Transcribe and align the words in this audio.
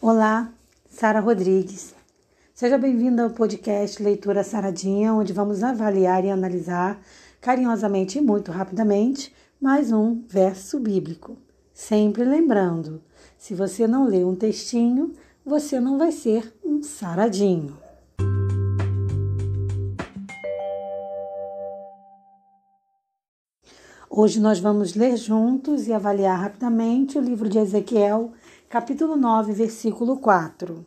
Olá, 0.00 0.52
Sara 0.88 1.18
Rodrigues. 1.18 1.92
Seja 2.54 2.78
bem-vinda 2.78 3.24
ao 3.24 3.30
podcast 3.30 4.00
Leitura 4.00 4.44
Saradinha, 4.44 5.12
onde 5.12 5.32
vamos 5.32 5.64
avaliar 5.64 6.24
e 6.24 6.30
analisar 6.30 7.00
carinhosamente 7.40 8.16
e 8.16 8.20
muito 8.20 8.52
rapidamente 8.52 9.34
mais 9.60 9.90
um 9.90 10.22
verso 10.28 10.78
bíblico. 10.78 11.36
Sempre 11.74 12.22
lembrando, 12.22 13.02
se 13.36 13.56
você 13.56 13.88
não 13.88 14.06
lê 14.06 14.24
um 14.24 14.36
textinho, 14.36 15.14
você 15.44 15.80
não 15.80 15.98
vai 15.98 16.12
ser 16.12 16.54
um 16.64 16.80
saradinho. 16.80 17.76
Hoje 24.08 24.40
nós 24.40 24.58
vamos 24.58 24.94
ler 24.94 25.16
juntos 25.16 25.88
e 25.88 25.92
avaliar 25.92 26.40
rapidamente 26.40 27.18
o 27.18 27.20
livro 27.20 27.48
de 27.48 27.58
Ezequiel, 27.58 28.32
capítulo 28.68 29.16
9, 29.16 29.54
versículo 29.54 30.18
4. 30.18 30.84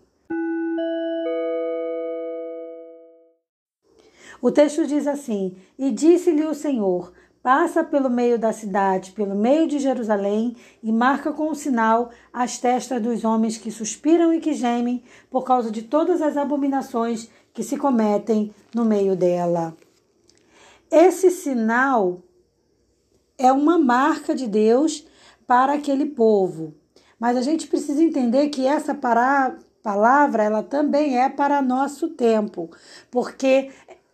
O 4.39 4.51
texto 4.51 4.85
diz 4.85 5.07
assim: 5.07 5.57
E 5.79 5.89
disse-lhe 5.89 6.45
o 6.45 6.53
Senhor: 6.53 7.11
Passa 7.41 7.83
pelo 7.83 8.07
meio 8.07 8.37
da 8.37 8.53
cidade, 8.53 9.11
pelo 9.11 9.33
meio 9.33 9.67
de 9.67 9.79
Jerusalém, 9.79 10.55
e 10.83 10.91
marca 10.91 11.33
com 11.33 11.47
o 11.47 11.51
um 11.51 11.55
sinal 11.55 12.11
as 12.31 12.59
testas 12.59 13.01
dos 13.01 13.23
homens 13.23 13.57
que 13.57 13.71
suspiram 13.71 14.31
e 14.31 14.39
que 14.39 14.53
gemem 14.53 15.03
por 15.29 15.43
causa 15.43 15.71
de 15.71 15.81
todas 15.81 16.21
as 16.21 16.37
abominações 16.37 17.29
que 17.51 17.63
se 17.63 17.77
cometem 17.77 18.53
no 18.75 18.85
meio 18.85 19.15
dela. 19.15 19.75
Esse 20.91 21.31
sinal 21.31 22.21
é 23.39 23.51
uma 23.51 23.79
marca 23.79 24.35
de 24.35 24.45
Deus 24.45 25.07
para 25.47 25.73
aquele 25.73 26.05
povo. 26.05 26.75
Mas 27.21 27.37
a 27.37 27.41
gente 27.43 27.67
precisa 27.67 28.01
entender 28.01 28.49
que 28.49 28.65
essa 28.65 28.95
palavra 28.95 30.43
ela 30.43 30.63
também 30.63 31.19
é 31.19 31.29
para 31.29 31.61
nosso 31.61 32.07
tempo, 32.09 32.71
porque 33.11 33.69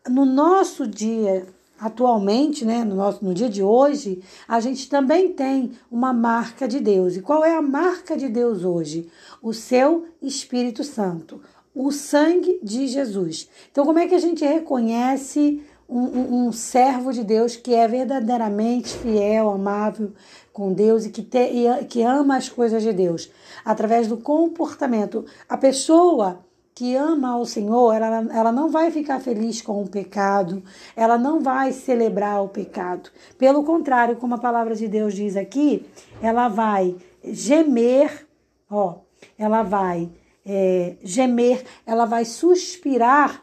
no 0.09 0.25
nosso 0.25 0.85
dia 0.85 1.47
atualmente, 1.79 2.65
né, 2.65 2.83
no 2.83 2.95
nosso 2.95 3.23
no 3.23 3.33
dia 3.33 3.47
de 3.47 3.63
hoje, 3.63 4.21
a 4.45 4.59
gente 4.59 4.89
também 4.89 5.31
tem 5.31 5.71
uma 5.89 6.11
marca 6.11 6.67
de 6.67 6.81
Deus. 6.81 7.15
E 7.15 7.21
qual 7.21 7.45
é 7.45 7.55
a 7.55 7.61
marca 7.61 8.17
de 8.17 8.27
Deus 8.27 8.65
hoje? 8.65 9.07
O 9.41 9.53
seu 9.53 10.07
Espírito 10.21 10.83
Santo, 10.83 11.39
o 11.73 11.91
sangue 11.91 12.59
de 12.61 12.87
Jesus. 12.87 13.47
Então, 13.71 13.85
como 13.85 13.99
é 13.99 14.07
que 14.07 14.15
a 14.15 14.19
gente 14.19 14.43
reconhece 14.43 15.63
um, 15.89 16.47
um, 16.47 16.51
servo 16.51 17.13
de 17.13 17.23
Deus 17.23 17.55
que 17.55 17.73
é 17.73 17.87
verdadeiramente 17.87 18.97
fiel, 18.97 19.49
amável 19.49 20.11
com 20.51 20.73
Deus 20.73 21.05
e 21.05 21.09
que, 21.09 21.21
te, 21.21 21.37
e 21.37 21.85
que 21.85 22.01
ama 22.01 22.37
as 22.37 22.49
coisas 22.49 22.83
de 22.83 22.91
Deus, 22.91 23.31
através 23.63 24.07
do 24.07 24.17
comportamento. 24.17 25.25
A 25.47 25.57
pessoa 25.57 26.39
que 26.77 26.95
ama 26.95 27.29
ao 27.29 27.45
Senhor, 27.45 27.93
ela, 27.95 28.27
ela 28.31 28.51
não 28.51 28.69
vai 28.69 28.91
ficar 28.91 29.19
feliz 29.19 29.61
com 29.61 29.81
o 29.81 29.89
pecado, 29.89 30.61
ela 30.95 31.17
não 31.17 31.39
vai 31.39 31.71
celebrar 31.71 32.43
o 32.43 32.49
pecado. 32.49 33.09
Pelo 33.37 33.63
contrário, 33.63 34.17
como 34.17 34.35
a 34.35 34.37
palavra 34.37 34.75
de 34.75 34.87
Deus 34.87 35.15
diz 35.15 35.35
aqui, 35.35 35.85
ela 36.21 36.47
vai 36.47 36.95
gemer, 37.23 38.27
ó, 38.69 38.99
ela 39.39 39.63
vai 39.63 40.09
é, 40.45 40.97
gemer, 41.01 41.63
ela 41.85 42.05
vai 42.05 42.23
suspirar 42.25 43.41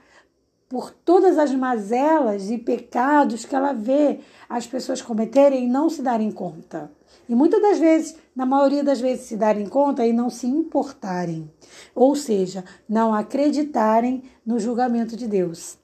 por 0.74 0.90
todas 0.90 1.38
as 1.38 1.54
mazelas 1.54 2.50
e 2.50 2.58
pecados 2.58 3.44
que 3.44 3.54
ela 3.54 3.72
vê 3.72 4.18
as 4.48 4.66
pessoas 4.66 5.00
cometerem 5.00 5.66
e 5.66 5.70
não 5.70 5.88
se 5.88 6.02
darem 6.02 6.32
conta. 6.32 6.90
E 7.28 7.34
muitas 7.36 7.62
das 7.62 7.78
vezes, 7.78 8.16
na 8.34 8.44
maioria 8.44 8.82
das 8.82 9.00
vezes, 9.00 9.26
se 9.26 9.36
darem 9.36 9.68
conta 9.68 10.04
e 10.04 10.12
não 10.12 10.28
se 10.28 10.48
importarem. 10.48 11.48
Ou 11.94 12.16
seja, 12.16 12.64
não 12.88 13.14
acreditarem 13.14 14.24
no 14.44 14.58
julgamento 14.58 15.16
de 15.16 15.28
Deus. 15.28 15.78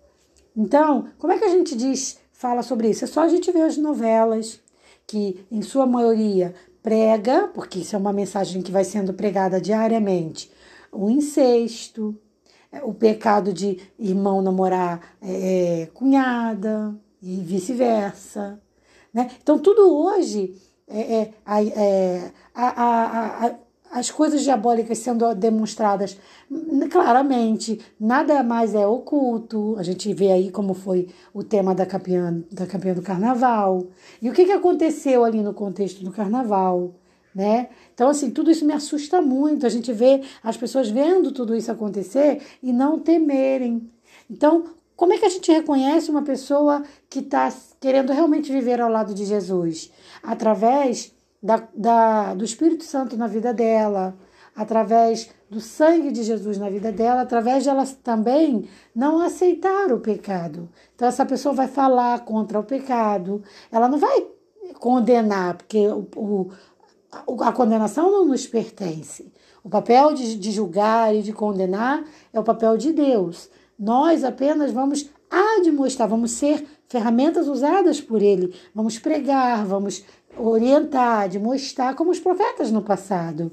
Então, 0.57 1.05
como 1.21 1.33
é 1.33 1.39
que 1.39 1.45
a 1.45 1.51
gente 1.51 1.77
diz, 1.77 2.19
fala 2.33 2.61
sobre 2.61 2.91
isso? 2.91 3.05
É 3.05 3.07
só 3.07 3.21
a 3.21 3.29
gente 3.29 3.53
ver 3.53 3.63
as 3.63 3.77
novelas, 3.77 4.61
que 5.07 5.47
em 5.53 5.63
sua 5.63 5.87
maioria 5.87 6.53
prega, 6.83 7.49
porque 7.55 7.79
isso 7.79 7.95
é 7.95 7.99
uma 8.01 8.13
mensagem 8.13 8.61
que 8.61 8.73
vai 8.73 8.83
sendo 8.83 9.15
pregada 9.15 9.61
diariamente, 9.61 10.51
o 10.91 11.09
incesto, 11.09 12.19
o 12.83 12.95
pecado 12.95 13.53
de 13.53 13.79
irmão 13.99 14.41
namorar 14.41 15.01
é, 15.21 15.83
é 15.83 15.87
cunhada 15.87 16.95
e 17.23 17.37
vice-versa. 17.41 18.61
Né? 19.13 19.31
Então, 19.43 19.59
tudo 19.59 19.93
hoje, 19.93 20.55
é, 20.89 21.01
é, 21.01 21.35
é 21.47 22.33
a, 22.55 22.83
a, 22.83 23.47
a, 23.47 23.55
as 23.91 24.11
coisas 24.11 24.43
diabólicas 24.43 24.99
sendo 24.99 25.35
demonstradas 25.35 26.17
claramente, 26.91 27.81
nada 27.99 28.43
mais 28.43 28.75
é 28.75 28.87
oculto. 28.87 29.75
A 29.77 29.83
gente 29.83 30.13
vê 30.15 30.31
aí 30.31 30.51
como 30.51 30.75
foi 30.75 31.09
o 31.35 31.43
tema 31.43 31.75
da 31.75 31.85
campeã, 31.85 32.43
da 32.53 32.67
campeã 32.67 32.95
do 32.95 33.03
carnaval. 33.03 33.87
E 34.23 34.31
o 34.31 34.33
que, 34.33 34.45
que 34.45 34.53
aconteceu 34.53 35.25
ali 35.25 35.43
no 35.43 35.53
contexto 35.53 36.05
do 36.05 36.13
carnaval? 36.13 36.95
Né? 37.35 37.69
Então, 37.95 38.09
assim, 38.09 38.31
tudo 38.31 38.51
isso 38.51 38.65
me 38.65 38.73
assusta 38.73 39.21
muito. 39.21 39.67
A 39.67 39.69
gente 39.69 39.93
vê 39.93 40.23
as 40.43 40.57
pessoas 40.57 40.91
vendo 40.91 41.33
tudo 41.33 41.55
isso 41.55 41.71
acontecer 41.71 42.43
e 42.63 42.73
não 42.73 42.99
temerem. 42.99 43.91
Então, 44.29 44.65
como 44.97 45.13
é 45.13 45.19
que 45.19 45.25
a 45.25 45.31
gente 45.31 45.51
reconhece 45.51 46.11
uma 46.11 46.23
pessoa 46.23 46.83
que 47.09 47.21
está 47.21 47.53
querendo 47.81 48.13
realmente 48.13 48.53
viver 48.53 48.81
ao 48.81 48.91
lado 48.91 49.15
de 49.15 49.25
Jesus? 49.25 49.91
Através 50.23 51.15
da, 51.43 51.67
da, 51.75 52.35
do 52.35 52.45
Espírito 52.45 52.85
Santo 52.85 53.17
na 53.17 53.27
vida 53.27 53.55
dela, 53.55 54.15
através 54.55 55.31
do 55.49 55.61
sangue 55.61 56.13
de 56.13 56.23
Jesus 56.23 56.59
na 56.59 56.69
vida 56.69 56.93
dela, 56.93 57.23
através 57.23 57.65
de 57.65 57.71
ela 57.71 57.87
também 58.05 58.69
não 58.95 59.21
aceitar 59.21 59.93
o 59.93 60.01
pecado. 60.01 60.69
Então, 60.95 61.09
essa 61.09 61.25
pessoa 61.25 61.55
vai 61.55 61.67
falar 61.67 62.21
contra 62.25 62.59
o 62.59 62.65
pecado, 62.65 63.43
ela 63.73 63.89
não 63.89 63.99
vai 63.99 64.27
condenar, 64.79 65.57
porque 65.57 65.89
o, 65.89 66.07
o 66.15 66.51
a 67.13 67.53
condenação 67.53 68.11
não 68.11 68.25
nos 68.25 68.47
pertence. 68.47 69.33
O 69.63 69.69
papel 69.69 70.15
de, 70.15 70.37
de 70.37 70.51
julgar 70.51 71.15
e 71.15 71.23
de 71.23 71.33
condenar 71.33 72.05
é 72.33 72.41
o 72.41 72.45
papel 72.45 72.77
de 72.77 72.93
Deus. 72.93 73.51
Nós 73.79 74.25
apenas 74.25 74.73
vamos 74.73 75.09
admoestar, 75.31 76.09
vamos 76.09 76.33
ser 76.33 76.67
ferramentas 76.89 77.47
usadas 77.49 78.01
por 78.01 78.23
Ele. 78.23 78.55
Vamos 78.75 78.99
pregar, 78.99 79.65
vamos 79.65 80.05
orientar, 80.37 81.23
admoestar, 81.25 81.95
como 81.95 82.11
os 82.11 82.21
profetas 82.21 82.71
no 82.71 82.83
passado. 82.83 83.53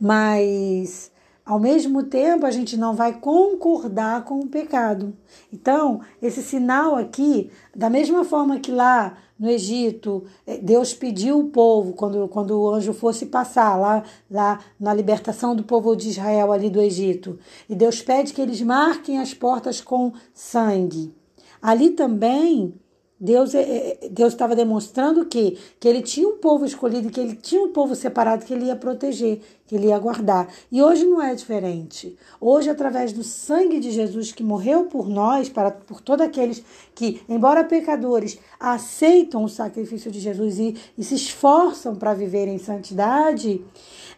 Mas 0.00 1.10
ao 1.48 1.58
mesmo 1.58 2.02
tempo, 2.02 2.44
a 2.44 2.50
gente 2.50 2.76
não 2.76 2.92
vai 2.92 3.18
concordar 3.18 4.22
com 4.22 4.38
o 4.38 4.46
pecado. 4.46 5.16
Então, 5.50 6.02
esse 6.20 6.42
sinal 6.42 6.94
aqui, 6.94 7.50
da 7.74 7.88
mesma 7.88 8.22
forma 8.22 8.60
que 8.60 8.70
lá 8.70 9.16
no 9.38 9.48
Egito, 9.48 10.24
eh, 10.46 10.58
Deus 10.58 10.92
pediu 10.92 11.38
o 11.38 11.48
povo, 11.48 11.94
quando, 11.94 12.28
quando 12.28 12.50
o 12.50 12.68
anjo 12.68 12.92
fosse 12.92 13.24
passar 13.24 13.76
lá, 13.76 14.02
lá 14.30 14.60
na 14.78 14.92
libertação 14.92 15.56
do 15.56 15.64
povo 15.64 15.96
de 15.96 16.10
Israel 16.10 16.52
ali 16.52 16.68
do 16.68 16.82
Egito, 16.82 17.38
e 17.66 17.74
Deus 17.74 18.02
pede 18.02 18.34
que 18.34 18.42
eles 18.42 18.60
marquem 18.60 19.18
as 19.18 19.32
portas 19.32 19.80
com 19.80 20.12
sangue. 20.34 21.14
Ali 21.62 21.88
também 21.88 22.74
Deus 23.20 23.52
é, 23.52 23.60
é, 23.60 24.08
Deus 24.10 24.32
estava 24.32 24.54
demonstrando 24.54 25.26
que 25.26 25.58
que 25.80 25.88
ele 25.88 26.02
tinha 26.02 26.28
um 26.28 26.38
povo 26.38 26.64
escolhido, 26.64 27.10
que 27.10 27.18
ele 27.18 27.34
tinha 27.34 27.62
um 27.62 27.72
povo 27.72 27.96
separado 27.96 28.44
que 28.44 28.54
ele 28.54 28.66
ia 28.66 28.76
proteger, 28.76 29.40
que 29.66 29.74
ele 29.74 29.88
ia 29.88 29.98
guardar. 29.98 30.48
E 30.70 30.80
hoje 30.80 31.04
não 31.04 31.20
é 31.20 31.34
diferente. 31.34 32.16
Hoje, 32.40 32.70
através 32.70 33.12
do 33.12 33.24
sangue 33.24 33.80
de 33.80 33.90
Jesus 33.90 34.30
que 34.30 34.44
morreu 34.44 34.84
por 34.84 35.08
nós, 35.08 35.48
para 35.48 35.72
por 35.72 36.00
todos 36.00 36.24
aqueles 36.24 36.62
que, 36.94 37.20
embora 37.28 37.64
pecadores, 37.64 38.38
aceitam 38.58 39.42
o 39.42 39.48
sacrifício 39.48 40.10
de 40.10 40.20
Jesus 40.20 40.58
e, 40.58 40.76
e 40.96 41.02
se 41.02 41.16
esforçam 41.16 41.96
para 41.96 42.14
viver 42.14 42.46
em 42.46 42.58
santidade, 42.58 43.64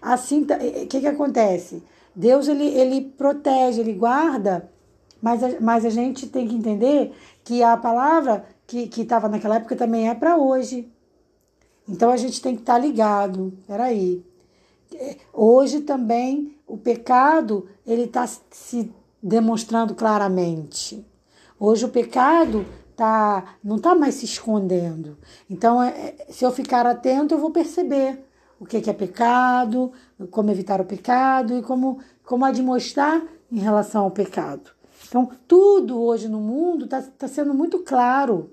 assim, 0.01 0.43
o 0.43 0.53
é, 0.53 0.87
que 0.87 1.01
que 1.01 1.07
acontece? 1.07 1.83
Deus 2.15 2.49
ele, 2.49 2.67
ele 2.67 3.01
protege, 3.01 3.81
ele 3.81 3.95
guarda, 3.95 4.71
mas 5.23 5.43
a, 5.43 5.61
mas 5.61 5.85
a 5.85 5.91
gente 5.91 6.27
tem 6.27 6.47
que 6.47 6.55
entender 6.55 7.13
que 7.45 7.63
a 7.63 7.77
palavra 7.77 8.45
que 8.87 9.03
estava 9.03 9.29
naquela 9.29 9.57
época 9.57 9.77
também 9.77 10.09
é 10.09 10.15
para 10.15 10.37
hoje. 10.37 10.91
Então 11.89 12.11
a 12.11 12.17
gente 12.17 12.41
tem 12.41 12.55
que 12.55 12.63
estar 12.63 12.75
tá 12.75 12.79
ligado. 12.79 13.53
Peraí. 13.67 14.25
Hoje 15.33 15.81
também 15.81 16.57
o 16.67 16.77
pecado 16.77 17.69
ele 17.87 18.05
está 18.05 18.27
se 18.27 18.93
demonstrando 19.23 19.95
claramente. 19.95 21.05
Hoje 21.59 21.85
o 21.85 21.89
pecado 21.89 22.65
tá, 22.97 23.57
não 23.63 23.77
está 23.77 23.95
mais 23.95 24.15
se 24.17 24.25
escondendo. 24.25 25.19
Então, 25.49 25.83
é, 25.83 25.89
é, 25.89 26.27
se 26.31 26.45
eu 26.45 26.51
ficar 26.51 26.87
atento, 26.87 27.35
eu 27.35 27.39
vou 27.39 27.51
perceber 27.51 28.25
o 28.59 28.67
que, 28.67 28.81
que 28.81 28.91
é 28.91 28.93
pecado, 28.93 29.93
como 30.31 30.51
evitar 30.51 30.81
o 30.81 30.85
pecado 30.85 31.57
e 31.57 31.63
como, 31.63 31.99
como 32.25 32.45
admoestar 32.45 33.23
em 33.51 33.59
relação 33.59 34.05
ao 34.05 34.11
pecado. 34.11 34.71
Então, 35.09 35.31
tudo 35.49 36.01
hoje 36.01 36.29
no 36.29 36.41
mundo 36.41 36.85
está 36.85 37.03
tá 37.03 37.27
sendo 37.27 37.53
muito 37.53 37.81
claro 37.81 38.51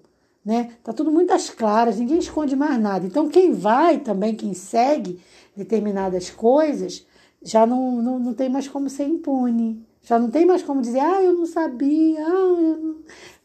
né? 0.48 0.72
Tá 0.82 0.94
tudo 0.94 1.12
muito 1.12 1.34
às 1.34 1.50
claras, 1.50 2.00
ninguém 2.00 2.20
esconde 2.20 2.56
mais 2.56 2.80
nada. 2.80 3.06
Então 3.06 3.28
quem 3.28 3.52
vai 3.52 4.00
também, 4.00 4.34
quem 4.34 4.54
segue 4.54 5.20
determinadas 5.54 6.30
coisas, 6.30 7.06
já 7.44 7.66
não, 7.66 8.02
não, 8.02 8.18
não 8.18 8.34
tem 8.34 8.48
mais 8.48 8.66
como 8.66 8.90
ser 8.90 9.04
impune. 9.04 9.86
Já 10.02 10.18
não 10.18 10.32
tem 10.32 10.46
mais 10.46 10.64
como 10.64 10.82
dizer, 10.82 11.02
ah, 11.02 11.22
eu 11.22 11.34
não 11.34 11.46
sabia, 11.46 12.26
ah, 12.26 12.62
eu 12.62 12.78
não, 12.78 12.96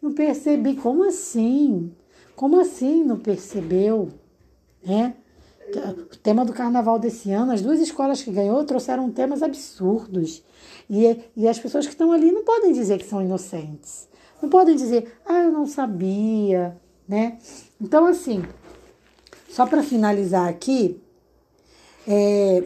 não 0.01 0.13
percebi. 0.13 0.77
Como 0.77 1.03
assim? 1.03 1.93
Como 2.37 2.61
assim 2.61 3.03
não 3.03 3.19
percebeu? 3.19 4.09
É? 4.87 5.13
O 6.13 6.17
tema 6.19 6.45
do 6.45 6.53
carnaval 6.53 7.01
desse 7.01 7.33
ano, 7.33 7.51
as 7.51 7.63
duas 7.63 7.81
escolas 7.81 8.23
que 8.23 8.31
ganhou 8.31 8.63
trouxeram 8.65 9.11
temas 9.11 9.43
absurdos. 9.43 10.45
E, 10.89 11.19
e 11.37 11.49
as 11.49 11.59
pessoas 11.59 11.85
que 11.85 11.93
estão 11.95 12.13
ali 12.13 12.31
não 12.31 12.45
podem 12.45 12.73
dizer 12.73 12.99
que 12.99 13.07
são 13.07 13.21
inocentes. 13.21 14.09
Não 14.41 14.49
podem 14.49 14.77
dizer, 14.77 15.19
ah, 15.27 15.43
eu 15.43 15.51
não 15.51 15.67
sabia, 15.67 16.81
né? 17.13 17.37
Então, 17.79 18.07
assim, 18.07 18.43
só 19.51 19.67
para 19.67 19.83
finalizar 19.83 20.49
aqui, 20.49 20.99
é, 22.09 22.65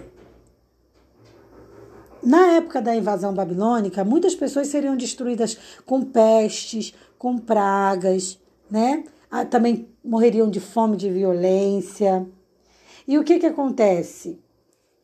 na 2.22 2.52
época 2.52 2.80
da 2.80 2.94
invasão 2.94 3.34
babilônica, 3.34 4.04
muitas 4.04 4.36
pessoas 4.36 4.68
seriam 4.68 4.96
destruídas 4.96 5.58
com 5.84 6.04
pestes, 6.04 6.94
com 7.18 7.36
pragas, 7.38 8.38
né? 8.70 9.02
Ah, 9.28 9.44
também 9.44 9.88
morreriam 10.04 10.48
de 10.48 10.60
fome, 10.60 10.96
de 10.96 11.10
violência. 11.10 12.24
E 13.08 13.18
o 13.18 13.24
que, 13.24 13.40
que 13.40 13.46
acontece? 13.46 14.38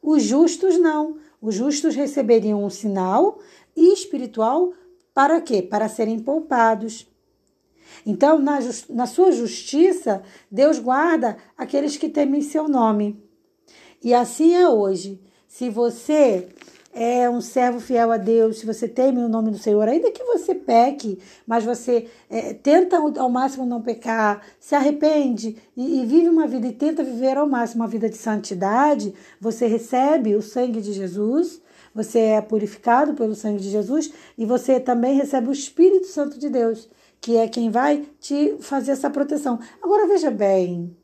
Os 0.01 0.23
justos 0.23 0.79
não. 0.79 1.17
Os 1.41 1.57
justos 1.57 1.97
receberiam 1.97 2.65
um 2.65 2.71
sinal 2.71 3.41
espiritual 3.75 4.73
para 5.13 5.41
quê? 5.41 5.61
Para 5.61 5.89
serem 5.89 6.21
poupados. 6.21 7.12
Então, 8.07 8.39
na, 8.39 8.59
na 8.91 9.07
sua 9.07 9.33
justiça, 9.33 10.23
Deus 10.51 10.79
guarda 10.79 11.37
aqueles 11.57 11.97
que 11.97 12.09
temem 12.09 12.41
seu 12.41 12.69
nome. 12.69 13.23
E 14.03 14.13
assim 14.13 14.55
é 14.55 14.69
hoje. 14.69 15.21
Se 15.47 15.69
você 15.69 16.49
é 16.93 17.29
um 17.29 17.41
servo 17.41 17.81
fiel 17.81 18.13
a 18.13 18.19
Deus, 18.19 18.59
se 18.59 18.67
você 18.67 18.87
teme 18.87 19.25
o 19.25 19.29
nome 19.29 19.51
do 19.51 19.59
Senhor, 19.59 19.89
ainda 19.89 20.11
que 20.11 20.23
você 20.25 20.55
peque, 20.55 21.19
mas 21.47 21.65
você 21.65 22.07
é, 22.29 22.53
tenta 22.53 22.99
ao 22.99 23.31
máximo 23.31 23.65
não 23.65 23.81
pecar, 23.81 24.43
se 24.61 24.75
arrepende 24.75 25.57
e, 25.75 26.01
e, 26.01 26.07
vive 26.07 26.29
uma 26.29 26.47
vida 26.47 26.67
e 26.67 26.73
tenta 26.73 27.03
viver 27.03 27.39
ao 27.39 27.49
máximo 27.49 27.83
uma 27.83 27.89
vida 27.89 28.11
de 28.11 28.17
santidade, 28.17 29.15
você 29.41 29.67
recebe 29.67 30.37
o 30.37 30.43
sangue 30.43 30.83
de 30.83 30.93
Jesus, 30.93 31.63
você 31.95 32.19
é 32.19 32.41
purificado 32.43 33.15
pelo 33.15 33.35
sangue 33.35 33.61
de 33.61 33.71
Jesus 33.71 34.13
e 34.37 34.45
você 34.45 34.79
também 34.79 35.17
recebe 35.17 35.49
o 35.49 35.53
Espírito 35.53 36.07
Santo 36.07 36.39
de 36.39 36.51
Deus, 36.51 36.91
que 37.23 37.37
é 37.37 37.47
quem 37.47 37.71
vai 37.71 38.05
te 38.19 38.57
fazer 38.59 38.91
essa 38.91 39.09
proteção. 39.09 39.61
Agora 39.81 40.09
veja 40.09 40.29
bem, 40.29 40.95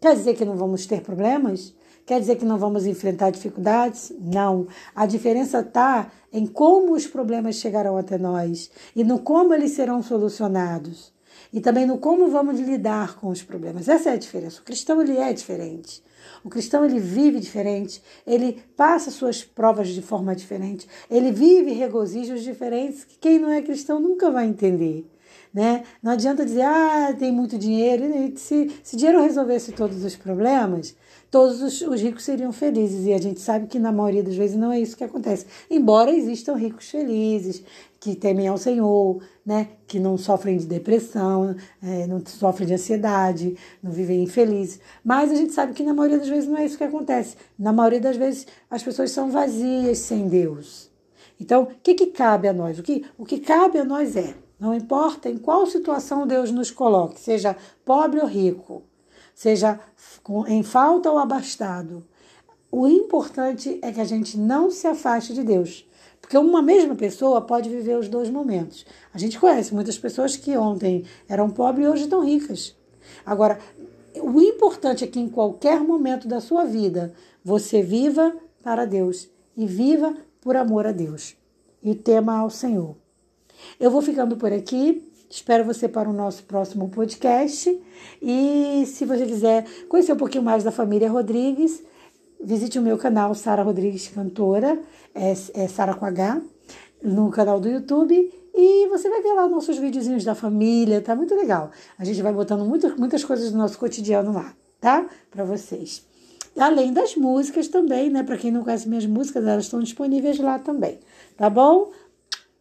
quer 0.00 0.16
dizer 0.16 0.34
que 0.34 0.44
não 0.44 0.56
vamos 0.56 0.86
ter 0.86 1.02
problemas? 1.02 1.76
Quer 2.06 2.18
dizer 2.18 2.36
que 2.36 2.46
não 2.46 2.56
vamos 2.56 2.86
enfrentar 2.86 3.30
dificuldades? 3.30 4.10
Não. 4.18 4.66
A 4.94 5.04
diferença 5.04 5.60
está 5.60 6.10
em 6.32 6.46
como 6.46 6.94
os 6.94 7.06
problemas 7.06 7.56
chegarão 7.56 7.98
até 7.98 8.16
nós 8.16 8.70
e 8.94 9.04
no 9.04 9.18
como 9.18 9.52
eles 9.52 9.72
serão 9.72 10.02
solucionados. 10.02 11.12
E 11.52 11.60
também 11.60 11.84
no 11.84 11.98
como 11.98 12.28
vamos 12.28 12.58
lidar 12.58 13.16
com 13.16 13.28
os 13.28 13.42
problemas. 13.42 13.86
Essa 13.86 14.10
é 14.10 14.12
a 14.14 14.16
diferença. 14.16 14.60
O 14.62 14.64
cristão 14.64 15.02
ele 15.02 15.18
é 15.18 15.32
diferente. 15.32 16.02
O 16.42 16.48
cristão 16.48 16.84
ele 16.84 16.98
vive 16.98 17.38
diferente, 17.38 18.02
ele 18.26 18.62
passa 18.76 19.10
suas 19.10 19.44
provas 19.44 19.88
de 19.88 20.02
forma 20.02 20.34
diferente, 20.34 20.88
ele 21.10 21.30
vive 21.32 21.72
regozijos 21.72 22.42
diferentes 22.42 23.04
que 23.04 23.18
quem 23.18 23.38
não 23.38 23.50
é 23.50 23.62
cristão 23.62 24.00
nunca 24.00 24.30
vai 24.30 24.46
entender. 24.46 25.04
Né? 25.56 25.84
Não 26.02 26.12
adianta 26.12 26.44
dizer, 26.44 26.66
ah, 26.66 27.16
tem 27.18 27.32
muito 27.32 27.56
dinheiro. 27.56 28.04
Se, 28.36 28.70
se 28.82 28.94
dinheiro 28.94 29.22
resolvesse 29.22 29.72
todos 29.72 30.04
os 30.04 30.14
problemas, 30.14 30.94
todos 31.30 31.62
os, 31.62 31.80
os, 31.80 31.98
ricos 31.98 32.24
seriam 32.24 32.52
felizes. 32.52 33.06
E 33.06 33.14
a 33.14 33.18
gente 33.18 33.40
sabe 33.40 33.66
que 33.66 33.78
na 33.78 33.90
maioria 33.90 34.22
das 34.22 34.36
vezes 34.36 34.54
não 34.54 34.70
é 34.70 34.78
isso 34.78 34.94
que 34.94 35.02
acontece. 35.02 35.46
Embora 35.70 36.10
existam 36.10 36.56
ricos 36.56 36.90
felizes, 36.90 37.64
que 37.98 38.14
temem 38.14 38.48
ao 38.48 38.58
Senhor, 38.58 39.22
né? 39.46 39.68
que 39.86 39.98
não 39.98 40.18
sofrem 40.18 40.58
de 40.58 40.66
depressão, 40.66 41.56
é, 41.82 42.06
não 42.06 42.22
sofrem 42.26 42.68
de 42.68 42.74
ansiedade, 42.74 43.56
não 43.82 43.90
vivem 43.90 44.22
infelizes. 44.22 44.78
Mas 45.02 45.32
a 45.32 45.36
gente 45.36 45.54
sabe 45.54 45.72
que 45.72 45.82
na 45.82 45.94
maioria 45.94 46.18
das 46.18 46.28
vezes 46.28 46.46
não 46.46 46.58
é 46.58 46.66
isso 46.66 46.76
que 46.76 46.84
acontece. 46.84 47.34
Na 47.58 47.72
maioria 47.72 48.00
das 48.00 48.18
vezes 48.18 48.46
as 48.70 48.82
pessoas 48.82 49.10
são 49.10 49.30
vazias 49.30 49.96
sem 50.00 50.28
Deus. 50.28 50.90
Então, 51.40 51.62
o 51.62 51.66
que, 51.82 51.94
que 51.94 52.08
cabe 52.08 52.46
a 52.46 52.52
nós? 52.52 52.78
O 52.78 52.82
que, 52.82 53.06
o 53.16 53.24
que 53.24 53.38
cabe 53.38 53.78
a 53.78 53.84
nós 53.84 54.16
é, 54.16 54.34
não 54.58 54.74
importa 54.74 55.28
em 55.28 55.36
qual 55.36 55.66
situação 55.66 56.26
Deus 56.26 56.50
nos 56.50 56.70
coloque, 56.70 57.20
seja 57.20 57.56
pobre 57.84 58.20
ou 58.20 58.26
rico, 58.26 58.82
seja 59.34 59.78
em 60.48 60.62
falta 60.62 61.10
ou 61.10 61.18
abastado. 61.18 62.06
O 62.70 62.86
importante 62.88 63.78
é 63.82 63.92
que 63.92 64.00
a 64.00 64.04
gente 64.04 64.38
não 64.38 64.70
se 64.70 64.86
afaste 64.86 65.32
de 65.32 65.42
Deus. 65.42 65.86
Porque 66.20 66.36
uma 66.36 66.60
mesma 66.60 66.96
pessoa 66.96 67.40
pode 67.40 67.68
viver 67.68 67.96
os 67.96 68.08
dois 68.08 68.28
momentos. 68.28 68.84
A 69.14 69.18
gente 69.18 69.38
conhece 69.38 69.72
muitas 69.72 69.96
pessoas 69.96 70.36
que 70.36 70.56
ontem 70.56 71.04
eram 71.28 71.48
pobres 71.48 71.86
e 71.86 71.88
hoje 71.88 72.02
estão 72.02 72.24
ricas. 72.24 72.74
Agora, 73.24 73.60
o 74.20 74.40
importante 74.40 75.04
é 75.04 75.06
que 75.06 75.20
em 75.20 75.28
qualquer 75.28 75.78
momento 75.78 76.26
da 76.26 76.40
sua 76.40 76.64
vida 76.64 77.14
você 77.44 77.80
viva 77.80 78.34
para 78.62 78.84
Deus 78.84 79.28
e 79.56 79.66
viva 79.66 80.16
por 80.40 80.56
amor 80.56 80.86
a 80.86 80.92
Deus 80.92 81.36
e 81.80 81.94
tema 81.94 82.38
ao 82.38 82.50
Senhor. 82.50 83.05
Eu 83.78 83.90
vou 83.90 84.02
ficando 84.02 84.36
por 84.36 84.52
aqui. 84.52 85.02
Espero 85.28 85.64
você 85.64 85.88
para 85.88 86.08
o 86.08 86.12
nosso 86.12 86.44
próximo 86.44 86.88
podcast. 86.88 87.78
E 88.22 88.84
se 88.86 89.04
você 89.04 89.26
quiser 89.26 89.64
conhecer 89.88 90.12
um 90.12 90.16
pouquinho 90.16 90.44
mais 90.44 90.62
da 90.62 90.70
família 90.70 91.10
Rodrigues, 91.10 91.82
visite 92.42 92.78
o 92.78 92.82
meu 92.82 92.96
canal 92.96 93.34
Sara 93.34 93.62
Rodrigues 93.62 94.08
Cantora, 94.08 94.80
é, 95.14 95.32
é 95.54 95.68
Sara 95.68 95.94
com 95.94 96.04
H, 96.04 96.40
no 97.02 97.30
canal 97.30 97.58
do 97.58 97.68
YouTube. 97.68 98.32
E 98.54 98.88
você 98.88 99.10
vai 99.10 99.20
ver 99.20 99.34
lá 99.34 99.48
nossos 99.48 99.76
videozinhos 99.76 100.24
da 100.24 100.34
família, 100.34 101.02
tá 101.02 101.14
muito 101.14 101.34
legal. 101.34 101.70
A 101.98 102.04
gente 102.04 102.22
vai 102.22 102.32
botando 102.32 102.64
muito, 102.64 102.98
muitas 102.98 103.22
coisas 103.22 103.50
do 103.50 103.58
nosso 103.58 103.78
cotidiano 103.78 104.32
lá, 104.32 104.54
tá? 104.80 105.06
Para 105.30 105.44
vocês. 105.44 106.06
Além 106.56 106.90
das 106.90 107.14
músicas 107.16 107.68
também, 107.68 108.08
né? 108.08 108.22
Para 108.22 108.38
quem 108.38 108.50
não 108.50 108.64
conhece 108.64 108.88
minhas 108.88 109.04
músicas, 109.04 109.46
elas 109.46 109.64
estão 109.64 109.80
disponíveis 109.80 110.38
lá 110.38 110.58
também, 110.58 110.98
tá 111.36 111.50
bom? 111.50 111.90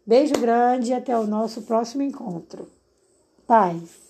Beijo 0.05 0.33
grande 0.39 0.91
e 0.91 0.93
até 0.93 1.17
o 1.17 1.25
nosso 1.25 1.63
próximo 1.63 2.03
encontro. 2.03 2.69
Paz. 3.47 4.04